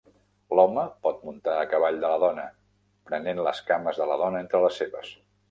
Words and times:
L'home 0.59 0.85
pot 1.07 1.19
muntar 1.27 1.53
a 1.57 1.67
cavall 1.73 1.99
de 2.05 2.09
la 2.13 2.17
dona, 2.23 2.47
prenent 3.11 3.43
les 3.51 3.63
cames 3.69 4.01
de 4.03 4.09
la 4.15 4.19
dona 4.25 4.43
entre 4.47 4.65
les 4.67 4.83
seves. 4.83 5.15